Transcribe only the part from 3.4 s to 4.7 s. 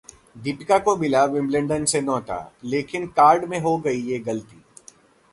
में हो गई ये गलती